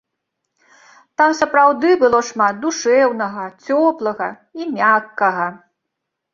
[1.21, 5.47] Там сапраўды было шмат душэўнага, цёплага і мяккага.